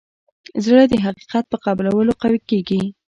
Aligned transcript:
زړه 0.65 0.83
د 0.87 0.93
حقیقت 1.05 1.43
په 1.49 1.57
قبلولو 1.65 2.11
قوي 2.21 2.39
کېږي. 2.49 2.81